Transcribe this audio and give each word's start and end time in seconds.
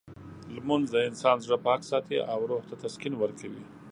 لمونځ 0.55 0.85
د 0.91 0.95
انسان 1.09 1.37
زړه 1.45 1.57
پاک 1.65 1.81
ساتي 1.91 2.17
او 2.31 2.39
روح 2.49 2.63
ته 2.69 2.75
تسکین 2.83 3.13
ورکوي. 3.17 3.63